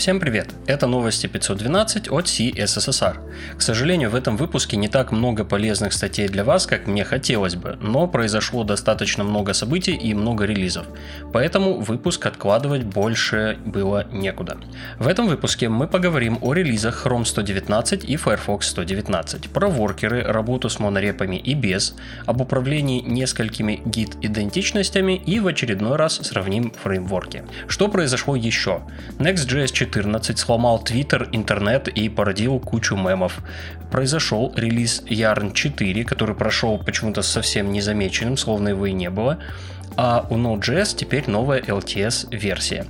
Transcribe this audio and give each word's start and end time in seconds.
Всем 0.00 0.18
привет! 0.18 0.54
Это 0.66 0.86
новости 0.86 1.26
512 1.26 2.08
от 2.08 2.24
CSSR. 2.24 3.18
К 3.58 3.60
сожалению, 3.60 4.08
в 4.08 4.14
этом 4.14 4.38
выпуске 4.38 4.78
не 4.78 4.88
так 4.88 5.12
много 5.12 5.44
полезных 5.44 5.92
статей 5.92 6.26
для 6.26 6.42
вас, 6.42 6.66
как 6.66 6.86
мне 6.86 7.04
хотелось 7.04 7.54
бы, 7.54 7.76
но 7.82 8.08
произошло 8.08 8.64
достаточно 8.64 9.24
много 9.24 9.52
событий 9.52 9.92
и 9.92 10.14
много 10.14 10.46
релизов, 10.46 10.86
поэтому 11.34 11.80
выпуск 11.80 12.24
откладывать 12.24 12.84
больше 12.84 13.58
было 13.66 14.06
некуда. 14.10 14.56
В 14.98 15.06
этом 15.06 15.28
выпуске 15.28 15.68
мы 15.68 15.86
поговорим 15.86 16.38
о 16.40 16.54
релизах 16.54 17.04
Chrome 17.04 17.26
119 17.26 18.02
и 18.02 18.16
Firefox 18.16 18.68
119, 18.68 19.50
про 19.50 19.68
воркеры, 19.68 20.22
работу 20.22 20.70
с 20.70 20.78
монорепами 20.78 21.36
и 21.36 21.52
без, 21.52 21.94
об 22.24 22.40
управлении 22.40 23.02
несколькими 23.02 23.82
гид-идентичностями 23.84 25.16
и 25.26 25.40
в 25.40 25.46
очередной 25.46 25.96
раз 25.96 26.20
сравним 26.22 26.72
фреймворки. 26.82 27.44
Что 27.68 27.88
произошло 27.88 28.34
еще? 28.34 28.80
Next.js 29.18 29.70
4 29.72 29.89
14 29.90 30.38
сломал 30.38 30.82
Twitter, 30.84 31.28
интернет 31.32 31.88
и 31.88 32.08
породил 32.08 32.60
кучу 32.60 32.96
мемов. 32.96 33.40
Произошел 33.90 34.52
релиз 34.56 35.02
Yarn 35.08 35.52
4, 35.52 36.04
который 36.04 36.36
прошел 36.36 36.78
почему-то 36.78 37.22
совсем 37.22 37.72
незамеченным, 37.72 38.36
словно 38.36 38.68
его 38.68 38.86
и 38.86 38.92
не 38.92 39.10
было 39.10 39.38
а 39.96 40.26
у 40.30 40.36
Node.js 40.36 40.96
теперь 40.96 41.28
новая 41.28 41.60
LTS-версия. 41.60 42.86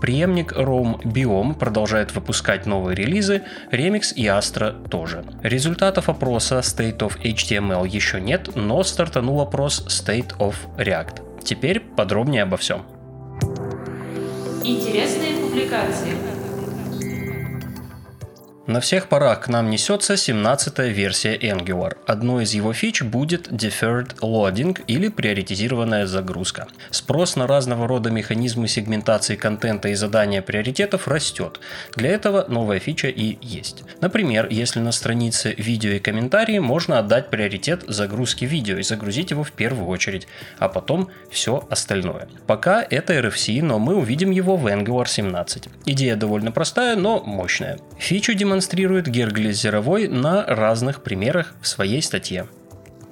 Преемник 0.00 0.52
Rome 0.54 1.00
Biome 1.02 1.54
продолжает 1.54 2.14
выпускать 2.14 2.66
новые 2.66 2.96
релизы, 2.96 3.42
Remix 3.70 4.14
и 4.14 4.24
Astra 4.24 4.88
тоже. 4.88 5.24
Результатов 5.42 6.08
опроса 6.08 6.60
State 6.60 6.98
of 6.98 7.20
HTML 7.22 7.86
еще 7.86 8.20
нет, 8.20 8.56
но 8.56 8.82
стартанул 8.82 9.40
опрос 9.40 9.84
State 9.88 10.36
of 10.38 10.54
React. 10.78 11.44
Теперь 11.44 11.80
подробнее 11.80 12.42
обо 12.42 12.56
всем. 12.56 12.82
Интересные 14.64 15.36
публикации. 15.36 16.37
На 18.68 18.80
всех 18.80 19.08
парах 19.08 19.40
к 19.40 19.48
нам 19.48 19.70
несется 19.70 20.12
17-я 20.12 20.88
версия 20.88 21.38
Angular. 21.38 21.96
Одной 22.06 22.44
из 22.44 22.52
его 22.52 22.74
фич 22.74 23.00
будет 23.00 23.48
Deferred 23.48 24.18
Loading 24.20 24.78
или 24.86 25.08
приоритизированная 25.08 26.04
загрузка. 26.06 26.68
Спрос 26.90 27.36
на 27.36 27.46
разного 27.46 27.88
рода 27.88 28.10
механизмы 28.10 28.68
сегментации 28.68 29.36
контента 29.36 29.88
и 29.88 29.94
задания 29.94 30.42
приоритетов 30.42 31.08
растет. 31.08 31.60
Для 31.96 32.10
этого 32.10 32.44
новая 32.46 32.78
фича 32.78 33.08
и 33.08 33.38
есть. 33.40 33.84
Например, 34.02 34.46
если 34.50 34.80
на 34.80 34.92
странице 34.92 35.54
видео 35.56 35.92
и 35.92 35.98
комментарии 35.98 36.58
можно 36.58 36.98
отдать 36.98 37.30
приоритет 37.30 37.84
загрузке 37.88 38.44
видео 38.44 38.76
и 38.76 38.82
загрузить 38.82 39.30
его 39.30 39.44
в 39.44 39.52
первую 39.52 39.88
очередь, 39.88 40.28
а 40.58 40.68
потом 40.68 41.08
все 41.30 41.66
остальное. 41.70 42.28
Пока 42.46 42.82
это 42.82 43.14
RFC, 43.14 43.62
но 43.62 43.78
мы 43.78 43.96
увидим 43.96 44.30
его 44.30 44.58
в 44.58 44.66
Angular 44.66 45.08
17. 45.08 45.70
Идея 45.86 46.16
довольно 46.16 46.52
простая, 46.52 46.96
но 46.96 47.22
мощная. 47.24 47.78
Фичу 47.96 48.34
демонстрирует 48.34 48.57
демонстрирует 48.58 49.06
Герглис 49.06 49.60
Зеровой 49.60 50.08
на 50.08 50.44
разных 50.44 51.04
примерах 51.04 51.54
в 51.62 51.68
своей 51.68 52.02
статье. 52.02 52.48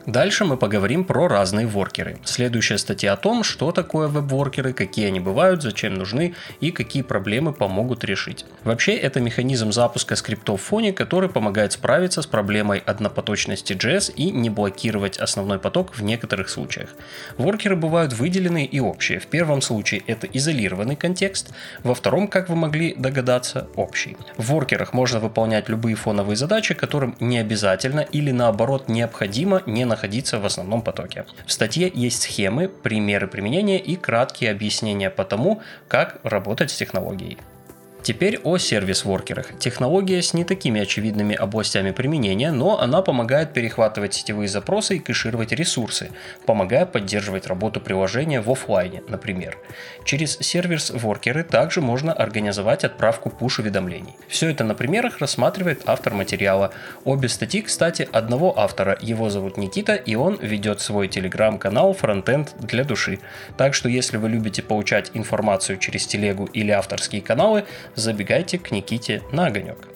Дальше 0.07 0.45
мы 0.45 0.57
поговорим 0.57 1.03
про 1.03 1.27
разные 1.27 1.67
воркеры. 1.67 2.19
Следующая 2.23 2.79
статья 2.79 3.15
о 3.15 3.17
том, 3.17 3.43
что 3.43 3.73
такое 3.73 4.07
веб-воркеры, 4.07 4.73
какие 4.73 5.09
они 5.09 5.19
бывают, 5.19 5.63
зачем 5.63 5.95
нужны 5.95 6.37
и 6.61 6.71
какие 6.71 7.03
проблемы 7.03 7.53
помогут 7.53 8.05
решить. 8.05 8.45
Вообще 8.63 8.95
это 8.95 9.19
механизм 9.19 9.73
запуска 9.73 10.15
скриптов 10.15 10.63
в 10.63 10.65
фоне, 10.65 10.93
который 10.93 11.29
помогает 11.29 11.73
справиться 11.73 12.23
с 12.23 12.27
проблемой 12.27 12.79
однопоточности 12.87 13.73
JS 13.73 14.15
и 14.15 14.31
не 14.31 14.48
блокировать 14.48 15.19
основной 15.19 15.59
поток 15.59 15.97
в 15.97 16.03
некоторых 16.05 16.51
случаях. 16.51 16.91
Воркеры 17.37 17.75
бывают 17.75 18.13
выделены 18.13 18.65
и 18.65 18.79
общие. 18.79 19.19
В 19.19 19.27
первом 19.27 19.61
случае 19.61 20.05
это 20.07 20.29
изолированный 20.29 20.95
контекст, 20.95 21.53
во 21.83 21.97
втором, 21.97 22.29
как 22.29 22.48
вы 22.48 22.55
могли 22.55 22.95
догадаться, 22.95 23.67
общий. 23.75 24.17
В 24.37 24.53
воркерах 24.53 24.93
можно 24.93 25.19
выполнять 25.19 25.69
любые 25.69 25.97
фоновые 25.97 26.37
задачи, 26.37 26.75
которым 26.75 27.17
не 27.19 27.39
обязательно 27.39 28.01
или 28.01 28.31
наоборот 28.31 28.89
необходимо 28.89 29.64
не 29.67 29.85
находиться 29.85 29.95
находиться 29.96 30.39
в 30.39 30.45
основном 30.45 30.83
потоке. 30.83 31.24
В 31.46 31.52
статье 31.52 31.90
есть 31.92 32.23
схемы, 32.23 32.68
примеры 32.68 33.27
применения 33.27 33.79
и 33.79 33.96
краткие 33.96 34.51
объяснения 34.51 35.11
по 35.11 35.24
тому, 35.24 35.62
как 35.89 36.20
работать 36.23 36.70
с 36.70 36.77
технологией. 36.77 37.39
Теперь 38.06 38.39
о 38.44 38.56
сервис-воркерах. 38.56 39.58
Технология 39.58 40.22
с 40.22 40.33
не 40.33 40.44
такими 40.44 40.80
очевидными 40.80 41.34
областями 41.34 41.90
применения, 41.90 42.52
но 42.52 42.80
она 42.80 43.02
помогает 43.02 43.52
перехватывать 43.52 44.14
сетевые 44.14 44.46
запросы 44.46 44.94
и 44.94 44.98
кэшировать 45.00 45.50
ресурсы, 45.50 46.12
помогая 46.46 46.86
поддерживать 46.86 47.48
работу 47.48 47.80
приложения 47.80 48.40
в 48.40 48.48
офлайне, 48.48 49.02
например. 49.08 49.58
Через 50.05 50.39
сервис-воркеры 50.39 51.42
также 51.42 51.80
можно 51.80 52.12
организовать 52.12 52.84
отправку 52.84 53.28
пуш-уведомлений. 53.28 54.14
Все 54.28 54.50
это 54.50 54.62
на 54.62 54.77
примерах 54.77 55.18
рассматривает 55.18 55.83
автор 55.86 56.14
материала. 56.14 56.73
Обе 57.05 57.28
статьи, 57.28 57.61
кстати, 57.61 58.08
одного 58.12 58.56
автора. 58.56 58.96
Его 59.00 59.30
зовут 59.30 59.56
Никита, 59.56 59.96
и 59.96 60.14
он 60.14 60.38
ведет 60.40 60.80
свой 60.80 61.08
телеграм-канал 61.08 61.96
Frontend 62.00 62.50
для 62.61 62.84
души. 62.84 63.18
Так 63.56 63.74
что 63.74 63.88
если 63.88 64.17
вы 64.17 64.28
любите 64.28 64.62
получать 64.62 65.11
информацию 65.14 65.78
через 65.78 66.06
телегу 66.06 66.44
или 66.52 66.70
авторские 66.70 67.20
каналы, 67.20 67.64
забегайте 67.96 68.58
к 68.58 68.70
Никите 68.70 69.23
на 69.33 69.46
огонек. 69.46 69.89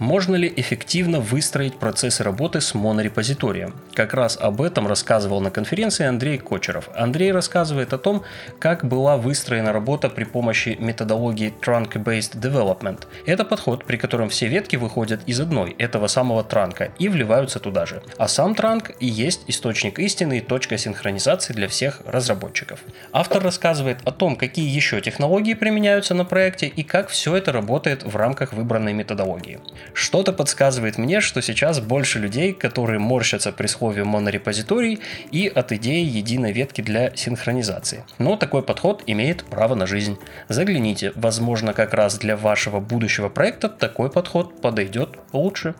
Можно 0.00 0.34
ли 0.34 0.52
эффективно 0.56 1.20
выстроить 1.20 1.78
процессы 1.78 2.24
работы 2.24 2.60
с 2.60 2.74
монорепозиторием? 2.74 3.74
Как 3.94 4.12
раз 4.12 4.36
об 4.40 4.60
этом 4.60 4.88
рассказывал 4.88 5.40
на 5.40 5.52
конференции 5.52 6.04
Андрей 6.04 6.38
Кочеров. 6.38 6.88
Андрей 6.96 7.30
рассказывает 7.30 7.92
о 7.92 7.98
том, 7.98 8.24
как 8.58 8.84
была 8.84 9.16
выстроена 9.16 9.72
работа 9.72 10.08
при 10.10 10.24
помощи 10.24 10.76
методологии 10.80 11.54
Trunk-Based 11.60 12.40
Development. 12.40 13.06
Это 13.24 13.44
подход, 13.44 13.84
при 13.84 13.96
котором 13.96 14.30
все 14.30 14.48
ветки 14.48 14.74
выходят 14.74 15.20
из 15.26 15.38
одной, 15.38 15.76
этого 15.78 16.08
самого 16.08 16.42
транка, 16.42 16.90
и 16.98 17.08
вливаются 17.08 17.60
туда 17.60 17.86
же. 17.86 18.02
А 18.18 18.26
сам 18.26 18.56
транк 18.56 18.90
и 18.98 19.06
есть 19.06 19.42
источник 19.46 20.00
истины 20.00 20.38
и 20.38 20.40
точка 20.40 20.76
синхронизации 20.76 21.52
для 21.52 21.68
всех 21.68 22.00
разработчиков. 22.04 22.80
Автор 23.12 23.44
рассказывает 23.44 23.98
о 24.04 24.10
том, 24.10 24.34
какие 24.34 24.68
еще 24.68 25.00
технологии 25.00 25.54
применяются 25.54 26.14
на 26.14 26.24
проекте 26.24 26.66
и 26.66 26.82
как 26.82 27.08
все 27.08 27.36
это 27.36 27.52
работает 27.52 28.02
в 28.02 28.16
рамках 28.16 28.52
выбранной 28.52 28.92
методологии. 28.92 29.60
Что-то 29.94 30.32
подсказывает 30.32 30.98
мне, 30.98 31.20
что 31.20 31.40
сейчас 31.40 31.78
больше 31.80 32.18
людей, 32.18 32.52
которые 32.52 32.98
морщатся 32.98 33.52
при 33.52 33.68
слове 33.68 34.02
монорепозиторий 34.02 34.98
и 35.30 35.46
от 35.46 35.70
идеи 35.70 36.04
единой 36.04 36.52
ветки 36.52 36.80
для 36.80 37.14
синхронизации. 37.14 38.04
Но 38.18 38.36
такой 38.36 38.62
подход 38.62 39.04
имеет 39.06 39.44
право 39.44 39.76
на 39.76 39.86
жизнь. 39.86 40.18
Загляните, 40.48 41.12
возможно 41.14 41.72
как 41.72 41.94
раз 41.94 42.18
для 42.18 42.36
вашего 42.36 42.80
будущего 42.80 43.28
проекта 43.28 43.68
такой 43.68 44.10
подход 44.10 44.60
подойдет 44.60 45.10
лучше. 45.32 45.76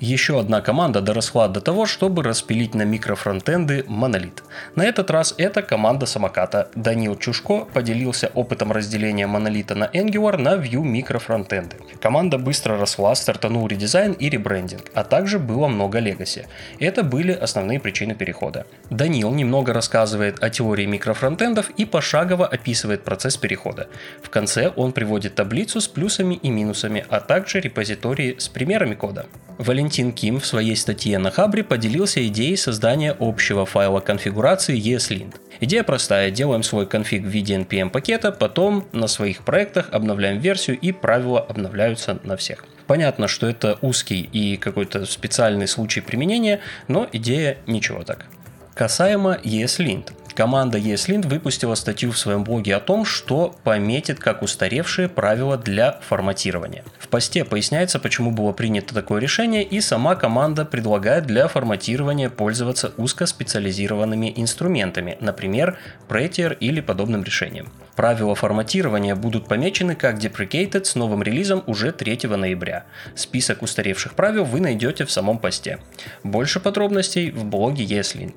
Еще 0.00 0.38
одна 0.38 0.60
команда 0.60 1.00
доросла 1.00 1.48
до 1.48 1.62
того, 1.62 1.86
чтобы 1.86 2.22
распилить 2.22 2.74
на 2.74 2.82
микрофронтенды 2.82 3.82
монолит. 3.88 4.42
На 4.74 4.84
этот 4.84 5.10
раз 5.10 5.34
это 5.38 5.62
команда 5.62 6.04
самоката. 6.04 6.68
Данил 6.74 7.16
Чушко 7.16 7.60
поделился 7.64 8.30
опытом 8.34 8.72
разделения 8.72 9.26
монолита 9.26 9.74
на 9.74 9.86
Angular 9.86 10.36
на 10.36 10.56
Vue 10.56 10.82
микрофронтенды. 10.82 11.76
Команда 11.98 12.36
быстро 12.36 12.76
росла, 12.76 13.14
стартанул 13.14 13.66
редизайн 13.68 14.12
и 14.12 14.28
ребрендинг, 14.28 14.82
а 14.92 15.02
также 15.02 15.38
было 15.38 15.66
много 15.66 15.98
легаси. 15.98 16.46
Это 16.78 17.02
были 17.02 17.32
основные 17.32 17.80
причины 17.80 18.14
перехода. 18.14 18.66
Данил 18.90 19.30
немного 19.30 19.72
рассказывает 19.72 20.42
о 20.44 20.50
теории 20.50 20.84
микрофронтендов 20.84 21.70
и 21.70 21.86
пошагово 21.86 22.46
описывает 22.46 23.02
процесс 23.02 23.38
перехода. 23.38 23.88
В 24.22 24.28
конце 24.28 24.68
он 24.76 24.92
приводит 24.92 25.36
таблицу 25.36 25.80
с 25.80 25.88
плюсами 25.88 26.34
и 26.34 26.50
минусами, 26.50 27.06
а 27.08 27.20
также 27.20 27.60
репозитории 27.60 28.36
с 28.38 28.48
примерами 28.48 28.94
кода. 28.94 29.24
Валентин 29.56 29.85
Ким 29.88 30.40
в 30.40 30.46
своей 30.46 30.76
статье 30.76 31.18
на 31.18 31.30
Хабре 31.30 31.64
поделился 31.64 32.26
идеей 32.26 32.56
создания 32.56 33.16
общего 33.18 33.66
файла 33.66 34.00
конфигурации 34.00 34.78
ESLint. 34.78 35.34
Идея 35.60 35.82
простая, 35.84 36.30
делаем 36.30 36.62
свой 36.62 36.86
конфиг 36.86 37.22
в 37.22 37.28
виде 37.28 37.54
npm 37.54 37.90
пакета, 37.90 38.32
потом 38.32 38.86
на 38.92 39.06
своих 39.06 39.42
проектах 39.42 39.88
обновляем 39.92 40.38
версию 40.38 40.78
и 40.78 40.92
правила 40.92 41.40
обновляются 41.40 42.18
на 42.22 42.36
всех. 42.36 42.64
Понятно, 42.86 43.26
что 43.26 43.48
это 43.48 43.78
узкий 43.80 44.28
и 44.32 44.56
какой-то 44.56 45.06
специальный 45.06 45.66
случай 45.66 46.00
применения, 46.00 46.60
но 46.88 47.08
идея 47.12 47.58
ничего 47.66 48.02
так. 48.04 48.26
Касаемо 48.74 49.38
ESLint. 49.42 50.12
Команда 50.36 50.76
ESLint 50.76 51.26
выпустила 51.26 51.74
статью 51.74 52.12
в 52.12 52.18
своем 52.18 52.44
блоге 52.44 52.76
о 52.76 52.80
том, 52.80 53.06
что 53.06 53.56
пометит 53.64 54.18
как 54.18 54.42
устаревшие 54.42 55.08
правила 55.08 55.56
для 55.56 55.92
форматирования. 55.92 56.84
В 56.98 57.08
посте 57.08 57.42
поясняется, 57.46 57.98
почему 57.98 58.30
было 58.30 58.52
принято 58.52 58.94
такое 58.94 59.18
решение, 59.18 59.62
и 59.62 59.80
сама 59.80 60.14
команда 60.14 60.66
предлагает 60.66 61.24
для 61.24 61.48
форматирования 61.48 62.28
пользоваться 62.28 62.92
узкоспециализированными 62.98 64.30
инструментами, 64.36 65.16
например, 65.20 65.78
Prettier 66.06 66.54
или 66.60 66.82
подобным 66.82 67.24
решением. 67.24 67.72
Правила 67.94 68.34
форматирования 68.34 69.14
будут 69.14 69.48
помечены 69.48 69.94
как 69.94 70.18
deprecated 70.18 70.84
с 70.84 70.96
новым 70.96 71.22
релизом 71.22 71.64
уже 71.66 71.92
3 71.92 72.28
ноября. 72.28 72.84
Список 73.14 73.62
устаревших 73.62 74.12
правил 74.12 74.44
вы 74.44 74.60
найдете 74.60 75.06
в 75.06 75.10
самом 75.10 75.38
посте. 75.38 75.78
Больше 76.24 76.60
подробностей 76.60 77.30
в 77.30 77.46
блоге 77.46 77.86
ESLint. 77.86 78.34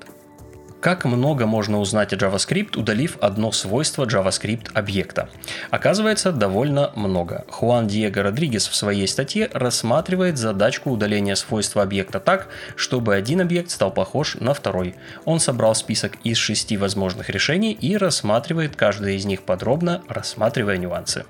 Как 0.81 1.03
много 1.03 1.45
можно 1.45 1.79
узнать 1.79 2.13
о 2.13 2.15
JavaScript, 2.15 2.79
удалив 2.79 3.17
одно 3.19 3.51
свойство 3.51 4.05
JavaScript 4.05 4.71
объекта? 4.73 5.27
Оказывается, 5.71 6.31
довольно 6.31 6.93
много. 6.95 7.43
Хуан 7.49 7.87
Диего 7.87 8.23
Родригес 8.23 8.65
в 8.69 8.75
своей 8.75 9.05
статье 9.05 9.49
рассматривает 9.53 10.37
задачку 10.37 10.91
удаления 10.91 11.35
свойства 11.35 11.83
объекта 11.83 12.21
так, 12.21 12.47
чтобы 12.77 13.13
один 13.13 13.41
объект 13.41 13.71
стал 13.71 13.91
похож 13.91 14.35
на 14.35 14.53
второй. 14.53 14.95
Он 15.25 15.41
собрал 15.41 15.75
список 15.75 16.13
из 16.23 16.37
шести 16.37 16.77
возможных 16.77 17.29
решений 17.29 17.73
и 17.73 17.97
рассматривает 17.97 18.77
каждое 18.77 19.13
из 19.13 19.25
них 19.25 19.41
подробно, 19.41 20.01
рассматривая 20.07 20.77
нюансы. 20.77 21.25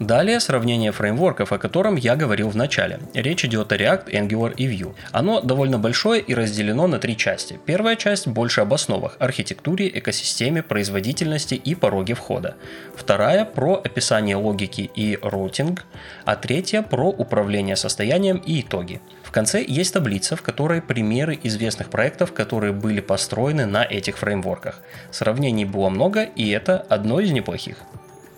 Далее 0.00 0.40
сравнение 0.40 0.90
фреймворков, 0.90 1.52
о 1.52 1.58
котором 1.58 1.94
я 1.94 2.16
говорил 2.16 2.48
в 2.48 2.56
начале. 2.56 2.98
Речь 3.14 3.44
идет 3.44 3.70
о 3.70 3.76
React, 3.76 4.10
Angular 4.10 4.52
и 4.56 4.66
Vue. 4.66 4.92
Оно 5.12 5.40
довольно 5.40 5.78
большое 5.78 6.20
и 6.20 6.34
разделено 6.34 6.88
на 6.88 6.98
три 6.98 7.16
части. 7.16 7.60
Первая 7.64 7.94
часть 7.94 8.26
больше 8.26 8.60
об 8.60 8.74
основах, 8.74 9.16
архитектуре, 9.20 9.88
экосистеме, 9.88 10.64
производительности 10.64 11.54
и 11.54 11.76
пороге 11.76 12.14
входа. 12.14 12.56
Вторая 12.96 13.44
про 13.44 13.74
описание 13.74 14.34
логики 14.34 14.90
и 14.96 15.16
роутинг, 15.22 15.84
а 16.24 16.34
третья 16.34 16.82
про 16.82 17.08
управление 17.10 17.76
состоянием 17.76 18.38
и 18.38 18.62
итоги. 18.62 19.00
В 19.22 19.30
конце 19.30 19.64
есть 19.64 19.94
таблица, 19.94 20.34
в 20.34 20.42
которой 20.42 20.82
примеры 20.82 21.38
известных 21.44 21.88
проектов, 21.88 22.32
которые 22.32 22.72
были 22.72 23.00
построены 23.00 23.64
на 23.64 23.84
этих 23.84 24.18
фреймворках. 24.18 24.80
Сравнений 25.12 25.64
было 25.64 25.88
много, 25.88 26.24
и 26.24 26.50
это 26.50 26.84
одно 26.88 27.20
из 27.20 27.30
неплохих. 27.30 27.76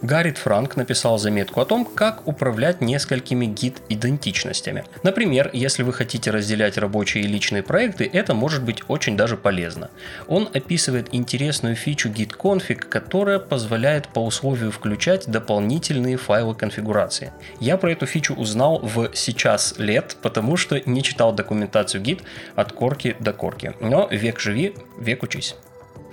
Гаррит 0.02 0.36
Франк 0.36 0.76
написал 0.76 1.18
заметку 1.18 1.60
о 1.60 1.64
том, 1.64 1.84
как 1.86 2.28
управлять 2.28 2.82
несколькими 2.82 3.46
гид-идентичностями. 3.46 4.84
Например, 5.02 5.48
если 5.54 5.82
вы 5.82 5.92
хотите 5.94 6.30
разделять 6.30 6.76
рабочие 6.76 7.24
и 7.24 7.26
личные 7.26 7.62
проекты, 7.62 8.08
это 8.12 8.34
может 8.34 8.62
быть 8.62 8.82
очень 8.88 9.16
даже 9.16 9.36
полезно. 9.38 9.90
Он 10.28 10.48
описывает 10.52 11.08
интересную 11.12 11.76
фичу 11.76 12.10
git-config, 12.10 12.76
которая 12.76 13.38
позволяет 13.38 14.08
по 14.08 14.20
условию 14.20 14.70
включать 14.70 15.26
дополнительные 15.26 16.18
файлы 16.18 16.54
конфигурации. 16.54 17.32
Я 17.58 17.78
про 17.78 17.92
эту 17.92 18.04
фичу 18.04 18.34
узнал 18.34 18.80
в 18.80 19.10
сейчас 19.14 19.74
лет, 19.78 20.16
потому 20.20 20.58
что 20.58 20.78
не 20.84 21.02
читал 21.02 21.32
документацию 21.32 22.02
git 22.02 22.22
от 22.54 22.72
корки 22.72 23.16
до 23.18 23.32
корки. 23.32 23.72
Но 23.80 24.08
век 24.10 24.40
живи, 24.40 24.74
век 24.98 25.22
учись. 25.22 25.56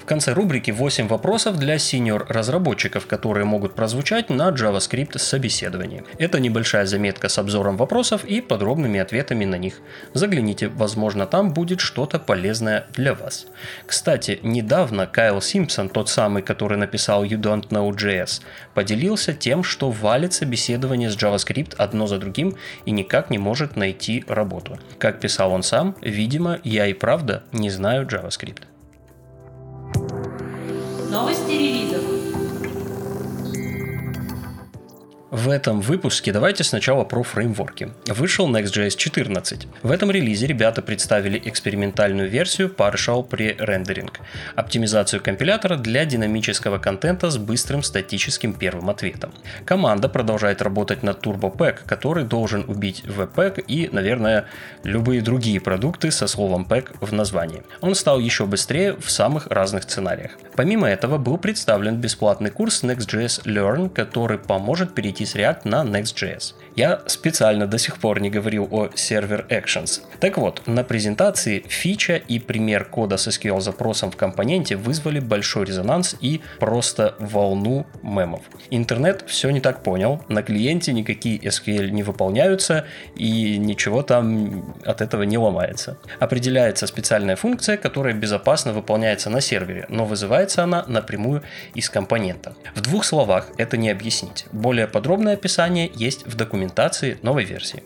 В 0.03 0.05
конце 0.05 0.33
рубрики 0.33 0.69
8 0.69 1.07
вопросов 1.07 1.57
для 1.57 1.79
сеньор-разработчиков, 1.79 3.07
которые 3.07 3.45
могут 3.45 3.73
прозвучать 3.73 4.29
на 4.29 4.50
JavaScript 4.50 5.17
собеседовании. 5.17 6.03
Это 6.17 6.41
небольшая 6.41 6.85
заметка 6.85 7.29
с 7.29 7.38
обзором 7.38 7.77
вопросов 7.77 8.25
и 8.25 8.41
подробными 8.41 9.00
ответами 9.00 9.45
на 9.45 9.55
них. 9.55 9.79
Загляните, 10.13 10.67
возможно 10.67 11.25
там 11.25 11.53
будет 11.53 11.79
что-то 11.79 12.19
полезное 12.19 12.85
для 12.91 13.13
вас. 13.13 13.47
Кстати, 13.85 14.41
недавно 14.44 15.07
Кайл 15.07 15.41
Симпсон, 15.41 15.88
тот 15.88 16.09
самый, 16.09 16.44
который 16.44 16.77
написал 16.77 17.23
You 17.23 17.39
Don't 17.39 17.69
Know 17.69 17.89
JS, 17.91 18.41
поделился 18.73 19.31
тем, 19.33 19.63
что 19.63 19.89
валит 19.89 20.33
собеседование 20.33 21.09
с 21.09 21.15
JavaScript 21.15 21.75
одно 21.77 22.07
за 22.07 22.17
другим 22.17 22.57
и 22.83 22.91
никак 22.91 23.29
не 23.29 23.38
может 23.38 23.77
найти 23.77 24.25
работу. 24.27 24.77
Как 25.00 25.21
писал 25.21 25.53
он 25.53 25.63
сам, 25.63 25.95
видимо, 26.01 26.59
я 26.65 26.88
и 26.88 26.94
правда 26.94 27.44
не 27.53 27.69
знаю 27.69 28.05
JavaScript. 28.05 28.63
Новости 31.13 31.51
релизов. 31.51 32.12
В 35.33 35.50
этом 35.50 35.81
выпуске 35.81 36.31
давайте 36.31 36.63
сначала 36.63 37.06
про 37.06 37.24
фреймворки. 37.24 37.89
Вышел 38.06 38.47
Next.js 38.47 38.95
14. 38.95 39.68
В 39.81 39.89
этом 39.89 40.12
релизе 40.12 40.45
ребята 40.45 40.83
представили 40.83 41.41
экспериментальную 41.44 42.30
версию 42.30 42.69
Partial 42.69 43.27
Pre-Rendering, 43.27 44.12
оптимизацию 44.56 45.24
компилятора 45.24 45.77
для 45.77 46.06
динамического 46.06 46.77
контента 46.77 47.31
с 47.31 47.39
быстрым 47.39 47.81
статическим 47.81 48.53
первым 48.53 48.91
ответом. 48.91 49.33
Команда 49.65 50.07
продолжает 50.07 50.62
работать 50.62 51.01
над 51.01 51.25
TurboPack, 51.25 51.79
который 51.88 52.25
должен 52.25 52.65
убить 52.68 53.03
Webpack 53.03 53.65
и, 53.68 53.89
наверное, 53.91 54.45
любые 54.83 55.24
другие 55.24 55.59
продукты 55.59 56.12
со 56.12 56.27
словом 56.27 56.68
Pack 56.69 56.95
в 57.01 57.12
названии. 57.12 57.63
Он 57.81 57.95
стал 57.95 58.19
еще 58.19 58.45
быстрее 58.45 58.95
в 59.00 59.09
самых 59.09 59.47
разных 59.47 59.81
сценариях. 59.81 60.33
Помимо 60.56 60.88
этого 60.88 61.18
был 61.18 61.39
представлен 61.39 61.95
бесплатный 61.95 62.51
курс 62.51 62.83
Next.js 62.83 63.45
Learn, 63.45 63.89
который 63.89 64.38
поможет 64.38 64.94
перейти 64.94 65.22
с 65.25 65.35
React 65.35 65.61
на 65.65 65.83
Next.js. 65.83 66.53
Я 66.75 67.03
специально 67.05 67.67
до 67.67 67.77
сих 67.77 67.99
пор 67.99 68.19
не 68.19 68.31
говорил 68.31 68.67
о 68.71 68.87
Server 68.87 69.47
Actions. 69.47 70.01
Так 70.19 70.37
вот, 70.37 70.63
на 70.65 70.83
презентации 70.83 71.63
фича 71.67 72.15
и 72.15 72.39
пример 72.39 72.85
кода 72.85 73.17
с 73.17 73.27
SQL 73.27 73.61
запросом 73.61 74.09
в 74.09 74.17
компоненте 74.17 74.75
вызвали 74.75 75.19
большой 75.19 75.65
резонанс 75.65 76.15
и 76.19 76.41
просто 76.59 77.15
волну 77.19 77.85
мемов. 78.01 78.41
Интернет 78.71 79.23
все 79.27 79.51
не 79.51 79.61
так 79.61 79.83
понял, 79.83 80.23
на 80.29 80.41
клиенте 80.41 80.93
никакие 80.93 81.37
SQL 81.37 81.91
не 81.91 82.01
выполняются 82.01 82.85
и 83.15 83.57
ничего 83.57 84.01
там 84.01 84.75
от 84.83 85.01
этого 85.01 85.23
не 85.23 85.37
ломается. 85.37 85.97
Определяется 86.19 86.87
специальная 86.87 87.35
функция, 87.35 87.77
которая 87.77 88.15
безопасно 88.15 88.73
выполняется 88.73 89.29
на 89.29 89.41
сервере, 89.41 89.85
но 89.89 90.05
вызывается 90.05 90.63
она 90.63 90.85
напрямую 90.87 91.43
из 91.75 91.89
компонента. 91.89 92.55
В 92.73 92.81
двух 92.81 93.05
словах 93.05 93.49
это 93.57 93.77
не 93.77 93.91
объяснить. 93.91 94.45
Более 94.51 94.87
подробно 94.87 95.12
Подробное 95.13 95.36
описание 95.36 95.92
есть 95.94 96.25
в 96.25 96.36
документации 96.36 97.19
новой 97.21 97.44
версии. 97.44 97.83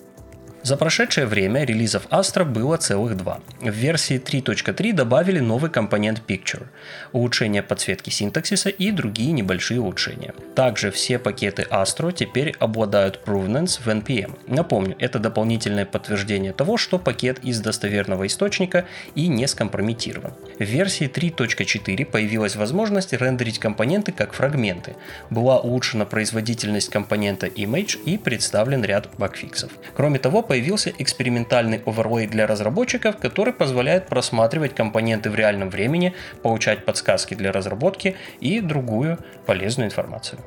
За 0.68 0.76
прошедшее 0.76 1.28
время 1.28 1.64
релизов 1.64 2.08
Astra 2.08 2.44
было 2.44 2.76
целых 2.76 3.16
два. 3.16 3.40
В 3.62 3.70
версии 3.70 4.20
3.3 4.20 4.92
добавили 4.92 5.40
новый 5.40 5.72
компонент 5.72 6.22
Picture, 6.28 6.66
улучшение 7.14 7.64
подсветки 7.64 8.10
синтаксиса 8.10 8.68
и 8.68 8.92
другие 8.92 9.32
небольшие 9.32 9.80
улучшения. 9.80 10.34
Также 10.56 10.92
все 10.92 11.20
пакеты 11.20 11.66
Astro 11.72 12.12
теперь 12.12 12.54
обладают 12.60 13.22
provenance 13.26 13.80
в 13.82 13.88
NPM. 13.88 14.38
Напомню, 14.48 14.98
это 15.00 15.20
дополнительное 15.20 15.86
подтверждение 15.86 16.52
того, 16.52 16.76
что 16.76 17.00
пакет 17.00 17.40
из 17.46 17.62
достоверного 17.62 18.28
источника 18.28 18.84
и 19.16 19.30
не 19.30 19.48
скомпрометирован. 19.48 20.34
В 20.60 20.66
версии 20.66 21.08
3.4 21.08 22.04
появилась 22.04 22.58
возможность 22.58 23.14
рендерить 23.14 23.60
компоненты 23.60 24.12
как 24.12 24.34
фрагменты. 24.34 24.98
Была 25.30 25.60
улучшена 25.60 26.04
производительность 26.04 26.90
компонента 26.90 27.48
Image 27.48 28.04
и 28.04 28.18
представлен 28.18 28.84
ряд 28.84 29.08
багфиксов. 29.18 29.72
Кроме 29.96 30.20
того, 30.20 30.44
появился 30.58 30.92
экспериментальный 30.98 31.84
оверлей 31.86 32.26
для 32.26 32.48
разработчиков, 32.48 33.18
который 33.18 33.54
позволяет 33.54 34.08
просматривать 34.08 34.74
компоненты 34.74 35.30
в 35.30 35.36
реальном 35.36 35.70
времени, 35.70 36.16
получать 36.42 36.84
подсказки 36.84 37.36
для 37.36 37.52
разработки 37.52 38.16
и 38.40 38.60
другую 38.60 39.20
полезную 39.46 39.86
информацию. 39.86 40.40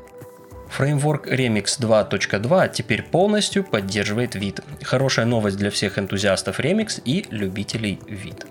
Фреймворк 0.70 1.28
Remix 1.28 1.78
2.2 1.78 2.72
теперь 2.72 3.05
полностью 3.05 3.62
поддерживает 3.62 4.34
вид. 4.34 4.60
Хорошая 4.82 5.26
новость 5.26 5.58
для 5.58 5.70
всех 5.70 5.96
энтузиастов 5.96 6.58
Remix 6.58 7.00
и 7.05 7.24
любителей 7.31 8.00
вид. 8.08 8.46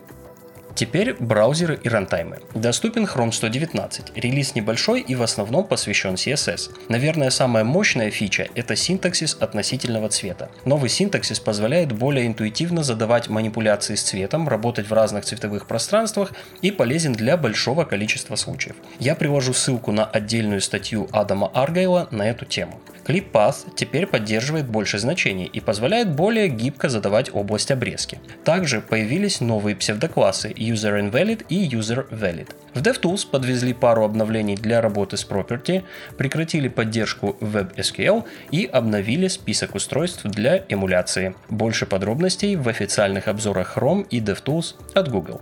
Теперь 0.79 1.13
браузеры 1.13 1.77
и 1.83 1.89
рантаймы. 1.89 2.37
Доступен 2.53 3.03
Chrome 3.03 3.33
119. 3.33 4.15
Релиз 4.15 4.55
небольшой 4.55 5.01
и 5.01 5.13
в 5.13 5.21
основном 5.21 5.65
посвящен 5.65 6.13
CSS. 6.13 6.71
Наверное, 6.87 7.31
самая 7.31 7.65
мощная 7.65 8.11
фича– 8.11 8.47
это 8.55 8.77
синтаксис 8.77 9.35
относительного 9.41 10.07
цвета. 10.07 10.49
Новый 10.63 10.89
синтаксис 10.89 11.41
позволяет 11.41 11.91
более 11.91 12.27
интуитивно 12.27 12.81
задавать 12.81 13.27
манипуляции 13.27 13.95
с 13.95 14.03
цветом, 14.03 14.47
работать 14.47 14.89
в 14.89 14.93
разных 14.93 15.25
цветовых 15.25 15.67
пространствах 15.67 16.31
и 16.61 16.71
полезен 16.71 17.11
для 17.11 17.35
большого 17.35 17.83
количества 17.83 18.37
случаев. 18.37 18.77
Я 18.99 19.15
приложу 19.15 19.51
ссылку 19.51 19.91
на 19.91 20.05
отдельную 20.05 20.61
статью 20.61 21.09
Адама 21.11 21.51
Аргайла 21.53 22.07
на 22.11 22.29
эту 22.29 22.45
тему. 22.45 22.79
ClipPath 23.09 23.73
теперь 23.75 24.05
поддерживает 24.05 24.67
больше 24.67 24.99
значений 24.99 25.45
и 25.45 25.59
позволяет 25.59 26.11
более 26.11 26.47
гибко 26.47 26.89
задавать 26.89 27.33
область 27.33 27.71
обрезки. 27.71 28.19
Также 28.43 28.81
появились 28.81 29.41
новые 29.41 29.75
псевдоклассы 29.75 30.51
UserInvalid 30.51 31.47
и 31.49 31.67
UserValid. 31.67 32.49
В 32.75 32.83
DevTools 32.83 33.27
подвезли 33.27 33.73
пару 33.73 34.03
обновлений 34.03 34.55
для 34.55 34.79
работы 34.79 35.17
с 35.17 35.25
property, 35.27 35.83
прекратили 36.17 36.67
поддержку 36.67 37.35
WebSQL 37.41 38.25
и 38.51 38.65
обновили 38.65 39.27
список 39.27 39.73
устройств 39.73 40.23
для 40.25 40.63
эмуляции. 40.69 41.33
Больше 41.49 41.87
подробностей 41.87 42.55
в 42.57 42.69
официальных 42.69 43.27
обзорах 43.27 43.75
Chrome 43.75 44.05
и 44.11 44.19
DevTools 44.19 44.75
от 44.93 45.09
Google. 45.09 45.41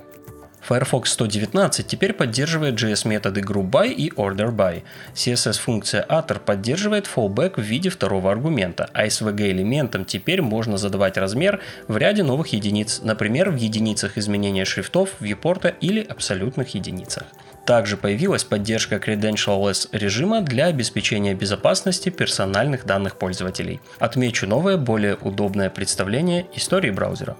Firefox 0.67 1.11
119 1.11 1.87
теперь 1.87 2.11
поддерживает 2.11 2.75
JS-методы 2.75 3.39
GroupBy 3.39 3.87
и 3.93 4.09
OrderBy. 4.09 4.83
CSS-функция 5.13 6.05
Atter 6.09 6.39
поддерживает 6.39 7.07
fallback 7.07 7.53
в 7.55 7.63
виде 7.63 7.89
второго 7.89 8.29
аргумента, 8.33 8.89
а 8.91 9.05
SVG-элементам 9.05 10.03
теперь 10.03 10.41
можно 10.41 10.77
задавать 10.77 11.15
размер 11.15 11.61
в 11.87 11.95
ряде 11.95 12.23
новых 12.23 12.47
единиц, 12.47 12.99
например, 13.01 13.49
в 13.51 13.55
единицах 13.55 14.17
изменения 14.17 14.65
шрифтов, 14.65 15.11
вьюпорта 15.21 15.69
или 15.69 16.01
абсолютных 16.01 16.75
единицах. 16.75 17.23
Также 17.65 17.95
появилась 17.95 18.43
поддержка 18.43 18.97
credential-less 18.97 19.87
режима 19.93 20.41
для 20.41 20.65
обеспечения 20.65 21.33
безопасности 21.33 22.09
персональных 22.09 22.85
данных 22.85 23.15
пользователей. 23.15 23.79
Отмечу 23.99 24.47
новое, 24.47 24.75
более 24.75 25.15
удобное 25.15 25.69
представление 25.69 26.45
истории 26.55 26.91
браузера. 26.91 27.37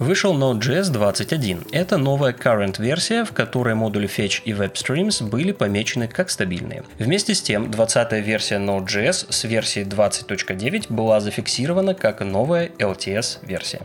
Вышел 0.00 0.34
Node.js 0.34 0.90
21. 0.90 1.64
Это 1.72 1.98
новая 1.98 2.32
current 2.32 2.80
версия, 2.80 3.22
в 3.26 3.32
которой 3.32 3.74
модули 3.74 4.08
Fetch 4.08 4.40
и 4.46 4.52
WebStreams 4.52 5.28
были 5.28 5.52
помечены 5.52 6.08
как 6.08 6.30
стабильные. 6.30 6.84
Вместе 6.98 7.34
с 7.34 7.42
тем, 7.42 7.70
20 7.70 8.12
версия 8.12 8.54
Node.js 8.54 9.26
с 9.28 9.44
версией 9.44 9.86
20.9 9.86 10.86
была 10.88 11.20
зафиксирована 11.20 11.92
как 11.92 12.20
новая 12.20 12.68
LTS 12.78 13.40
версия. 13.42 13.82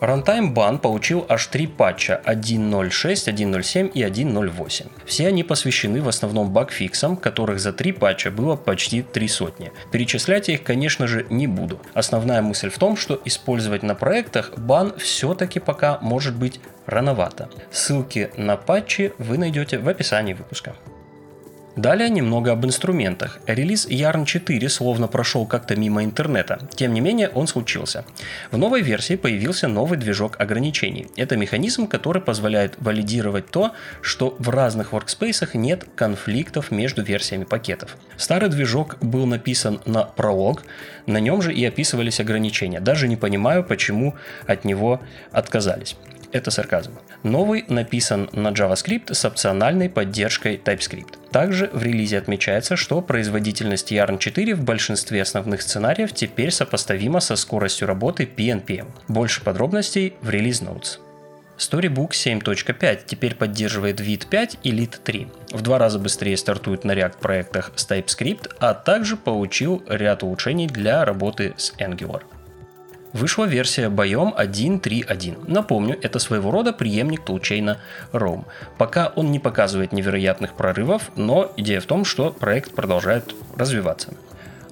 Runtime 0.00 0.52
Ban 0.52 0.78
получил 0.78 1.24
аж 1.28 1.46
три 1.46 1.66
патча 1.66 2.20
1.06, 2.26 3.32
1.07 3.32 3.90
и 3.92 4.02
1.08. 4.02 4.90
Все 5.06 5.28
они 5.28 5.42
посвящены 5.42 6.02
в 6.02 6.08
основном 6.08 6.52
багфиксам, 6.52 7.16
которых 7.16 7.60
за 7.60 7.72
три 7.72 7.92
патча 7.92 8.30
было 8.30 8.56
почти 8.56 9.02
три 9.02 9.26
сотни. 9.26 9.72
Перечислять 9.90 10.48
я 10.48 10.54
их, 10.54 10.64
конечно 10.64 11.06
же, 11.06 11.26
не 11.30 11.46
буду. 11.46 11.80
Основная 11.94 12.42
мысль 12.42 12.68
в 12.68 12.78
том, 12.78 12.96
что 12.96 13.20
использовать 13.24 13.82
на 13.82 13.94
проектах 13.94 14.52
бан 14.58 14.92
все-таки 14.98 15.60
пока 15.60 15.98
может 16.02 16.34
быть 16.34 16.60
рановато. 16.84 17.48
Ссылки 17.70 18.30
на 18.36 18.56
патчи 18.56 19.12
вы 19.18 19.38
найдете 19.38 19.78
в 19.78 19.88
описании 19.88 20.34
выпуска. 20.34 20.74
Далее 21.76 22.08
немного 22.08 22.52
об 22.52 22.64
инструментах. 22.64 23.38
Релиз 23.46 23.86
Yarn 23.86 24.24
4 24.24 24.66
словно 24.70 25.08
прошел 25.08 25.44
как-то 25.44 25.76
мимо 25.76 26.02
интернета. 26.04 26.58
Тем 26.74 26.94
не 26.94 27.02
менее, 27.02 27.28
он 27.28 27.46
случился. 27.46 28.06
В 28.50 28.56
новой 28.56 28.80
версии 28.80 29.16
появился 29.16 29.68
новый 29.68 29.98
движок 29.98 30.40
ограничений. 30.40 31.08
Это 31.16 31.36
механизм, 31.36 31.86
который 31.86 32.22
позволяет 32.22 32.76
валидировать 32.78 33.50
то, 33.50 33.72
что 34.00 34.36
в 34.38 34.48
разных 34.48 34.94
workspace 34.94 35.50
нет 35.52 35.84
конфликтов 35.94 36.70
между 36.70 37.02
версиями 37.02 37.44
пакетов. 37.44 37.98
Старый 38.16 38.48
движок 38.48 38.96
был 39.02 39.26
написан 39.26 39.82
на 39.84 40.04
пролог, 40.04 40.62
на 41.04 41.20
нем 41.20 41.42
же 41.42 41.52
и 41.52 41.62
описывались 41.62 42.20
ограничения. 42.20 42.80
Даже 42.80 43.06
не 43.06 43.16
понимаю, 43.16 43.62
почему 43.62 44.14
от 44.46 44.64
него 44.64 45.02
отказались. 45.30 45.94
Это 46.32 46.50
сарказм. 46.50 46.92
Новый 47.22 47.64
написан 47.68 48.28
на 48.32 48.48
JavaScript 48.48 49.14
с 49.14 49.24
опциональной 49.24 49.88
поддержкой 49.88 50.60
TypeScript. 50.62 51.30
Также 51.30 51.70
в 51.72 51.82
релизе 51.82 52.18
отмечается, 52.18 52.76
что 52.76 53.00
производительность 53.00 53.92
Yarn 53.92 54.18
4 54.18 54.54
в 54.54 54.64
большинстве 54.64 55.22
основных 55.22 55.62
сценариев 55.62 56.12
теперь 56.12 56.50
сопоставима 56.50 57.20
со 57.20 57.36
скоростью 57.36 57.88
работы 57.88 58.24
PNPM. 58.24 58.88
Больше 59.08 59.42
подробностей 59.42 60.14
в 60.20 60.30
релиз 60.30 60.62
Notes. 60.62 60.98
Storybook 61.58 62.10
7.5 62.10 63.00
теперь 63.06 63.34
поддерживает 63.34 64.00
вид 64.00 64.26
5 64.26 64.58
и 64.62 64.72
Lit 64.72 64.98
3. 65.02 65.28
В 65.52 65.62
два 65.62 65.78
раза 65.78 65.98
быстрее 65.98 66.36
стартует 66.36 66.84
на 66.84 66.92
React 66.92 67.18
проектах 67.18 67.72
с 67.76 67.88
TypeScript, 67.88 68.50
а 68.60 68.74
также 68.74 69.16
получил 69.16 69.82
ряд 69.88 70.22
улучшений 70.22 70.66
для 70.66 71.04
работы 71.04 71.54
с 71.56 71.72
Angular. 71.78 72.22
Вышла 73.16 73.46
версия 73.46 73.88
Biome 73.88 74.36
1.3.1. 74.36 75.50
Напомню, 75.50 75.98
это 76.02 76.18
своего 76.18 76.50
рода 76.50 76.74
преемник 76.74 77.24
тулчейна 77.24 77.78
Roam. 78.12 78.44
Пока 78.76 79.10
он 79.16 79.30
не 79.30 79.38
показывает 79.38 79.92
невероятных 79.92 80.52
прорывов, 80.52 81.10
но 81.16 81.50
идея 81.56 81.80
в 81.80 81.86
том, 81.86 82.04
что 82.04 82.30
проект 82.30 82.72
продолжает 82.72 83.34
развиваться. 83.56 84.12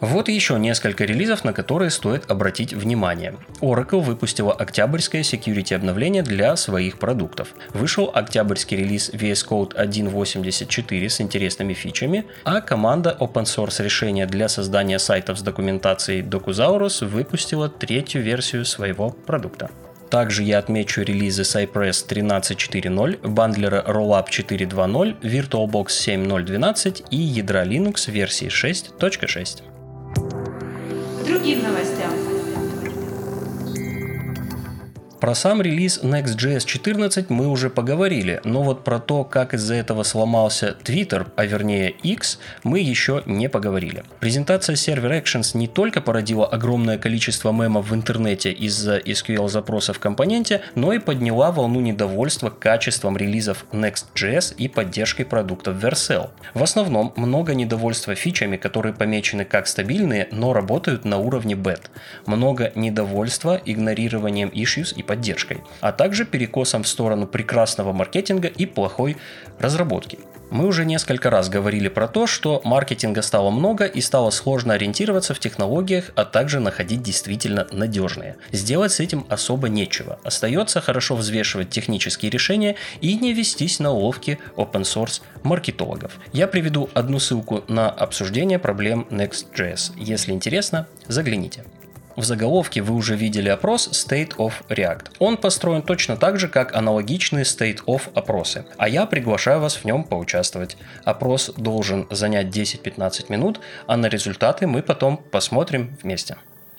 Вот 0.01 0.29
еще 0.29 0.59
несколько 0.59 1.05
релизов, 1.05 1.45
на 1.45 1.53
которые 1.53 1.91
стоит 1.91 2.31
обратить 2.31 2.73
внимание. 2.73 3.35
Oracle 3.61 4.01
выпустила 4.01 4.53
октябрьское 4.53 5.23
security 5.23 5.75
обновление 5.75 6.23
для 6.23 6.57
своих 6.57 6.99
продуктов. 6.99 7.55
Вышел 7.73 8.11
октябрьский 8.13 8.77
релиз 8.77 9.11
VS 9.11 9.49
Code 9.49 9.75
1.84 9.77 11.09
с 11.09 11.21
интересными 11.21 11.75
фичами, 11.75 12.27
а 12.45 12.61
команда 12.61 13.17
open 13.19 13.45
source 13.45 13.83
решения 13.83 14.27
для 14.27 14.49
создания 14.49 14.99
сайтов 14.99 15.39
с 15.39 15.43
документацией 15.43 16.23
Docusaurus 16.23 17.07
выпустила 17.07 17.69
третью 17.69 18.23
версию 18.23 18.65
своего 18.65 19.11
продукта. 19.11 19.71
Также 20.11 20.45
я 20.45 20.59
отмечу 20.59 21.03
релизы 21.03 21.43
Cypress 21.43 22.07
13.4.0, 22.09 23.27
бандлера 23.27 23.83
Rollup 23.85 24.27
4.2.0, 24.29 25.21
VirtualBox 25.23 25.87
7.0.12 25.87 27.07
и 27.11 27.17
ядра 27.17 27.65
Linux 27.65 28.11
версии 28.11 28.47
6.6 28.47 29.74
другим 31.35 31.65
новостям. 31.65 32.14
Про 35.25 35.35
сам 35.35 35.63
релиз 35.63 36.01
Next.js 36.03 36.67
14 36.67 37.31
мы 37.31 37.47
уже 37.47 37.71
поговорили, 37.71 38.43
но 38.45 38.63
вот 38.63 38.85
про 38.85 38.99
то, 38.99 39.25
как 39.25 39.55
из-за 39.55 39.73
этого 39.73 40.03
сломался 40.03 40.77
Twitter, 40.85 41.27
а 41.35 41.47
вернее 41.47 41.89
X, 41.89 42.39
мы 42.63 42.81
еще 42.81 43.23
не 43.25 43.49
поговорили. 43.49 44.05
Презентация 44.21 44.77
Server 44.77 45.19
Actions 45.19 45.57
не 45.57 45.67
только 45.67 46.03
породила 46.03 46.47
огромное 46.47 46.99
количество 46.99 47.53
мемов 47.53 47.89
в 47.89 47.95
интернете 47.95 48.53
из-за 48.53 48.99
SQL 48.99 49.49
запроса 49.49 49.95
в 49.95 49.99
компоненте, 49.99 50.61
но 50.75 50.93
и 50.93 50.99
подняла 50.99 51.53
волну 51.53 51.81
недовольства 51.81 52.51
качеством 52.51 53.17
релизов 53.17 53.65
Next.js 53.73 54.55
и 54.59 54.69
поддержкой 54.69 55.25
продуктов 55.25 55.83
Vercel. 55.83 56.33
В 56.53 56.63
основном 56.63 57.15
много 57.17 57.55
недовольства 57.55 58.15
фичами, 58.15 58.59
которые 58.59 58.93
помечены 58.93 59.47
как 59.47 59.69
стабильные, 59.69 60.29
но 60.33 60.53
работают 60.53 61.07
на 61.07 61.17
уровне 61.17 61.55
бет. 61.55 61.91
Много 62.27 62.73
недовольства 62.75 63.59
игнорированием 63.65 64.51
issues 64.51 64.95
и 64.95 65.03
поддержкой, 65.15 65.63
а 65.81 65.93
также 65.93 66.25
перекосом 66.25 66.83
в 66.83 66.89
сторону 66.89 67.29
прекрасного 67.29 67.93
маркетинга 67.93 68.49
и 68.49 68.67
плохой 68.67 69.17
разработки. 69.61 70.19
Мы 70.51 70.67
уже 70.67 70.85
несколько 70.85 71.31
раз 71.31 71.49
говорили 71.49 71.89
про 71.89 72.09
то, 72.09 72.27
что 72.27 72.61
маркетинга 72.65 73.23
стало 73.23 73.51
много 73.51 73.87
и 73.87 74.01
стало 74.01 74.31
сложно 74.31 74.75
ориентироваться 74.75 75.35
в 75.35 75.39
технологиях, 75.39 76.11
а 76.17 76.25
также 76.25 76.61
находить 76.61 77.03
действительно 77.03 77.67
надежные. 77.73 78.37
Сделать 78.53 78.93
с 78.93 79.01
этим 79.01 79.25
особо 79.29 79.69
нечего. 79.69 80.19
Остается 80.25 80.81
хорошо 80.81 81.17
взвешивать 81.17 81.71
технические 81.71 82.31
решения 82.31 82.77
и 83.01 83.17
не 83.17 83.33
вестись 83.33 83.79
на 83.79 83.93
уловки 83.93 84.39
open 84.57 84.83
source 84.83 85.23
маркетологов. 85.43 86.13
Я 86.33 86.47
приведу 86.47 86.91
одну 86.95 87.19
ссылку 87.21 87.65
на 87.69 87.89
обсуждение 87.89 88.59
проблем 88.59 89.07
Next.js. 89.11 89.93
Если 89.97 90.33
интересно, 90.33 90.87
загляните. 91.09 91.65
В 92.17 92.23
заголовке 92.23 92.81
вы 92.81 92.95
уже 92.95 93.17
видели 93.17 93.49
опрос 93.49 93.89
State 93.89 94.37
of 94.37 94.53
React. 94.69 95.07
Он 95.19 95.37
построен 95.37 95.83
точно 95.83 96.17
так 96.17 96.39
же, 96.39 96.49
как 96.49 96.75
аналогичные 96.75 97.45
State 97.45 97.85
of 97.87 98.03
опросы, 98.15 98.67
а 98.77 98.89
я 98.89 99.07
приглашаю 99.07 99.61
вас 99.61 99.77
в 99.77 99.85
нем 99.85 100.05
поучаствовать. 100.05 100.77
Опрос 101.05 101.51
должен 101.57 102.07
занять 102.11 102.47
10-15 102.57 103.27
минут, 103.31 103.61
а 103.87 103.97
на 103.97 104.07
результаты 104.07 104.67
мы 104.67 104.83
потом 104.83 105.17
посмотрим 105.17 105.97
вместе. 106.03 106.37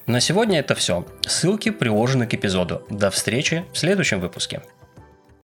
На 0.08 0.20
сегодня 0.20 0.60
это 0.60 0.75
все. 0.75 1.06
Ссылки 1.22 1.72
приложены 1.72 2.27
к 2.27 2.34
эпизоду. 2.34 2.84
До 2.89 3.10
встречи 3.10 3.65
в 3.74 3.77
следующем 3.77 4.20
выпуске. 4.20 4.62